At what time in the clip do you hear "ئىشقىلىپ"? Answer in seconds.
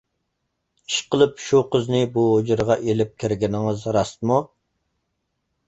0.91-1.35